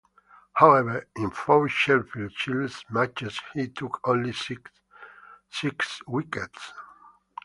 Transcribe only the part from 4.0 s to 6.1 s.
only six